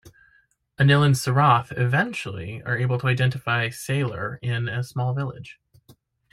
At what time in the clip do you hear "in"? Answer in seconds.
4.41-4.67